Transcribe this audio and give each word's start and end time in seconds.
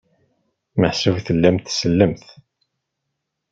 Meḥsub 0.79 1.17
tellamt 1.25 1.67
tsellemt? 1.69 2.25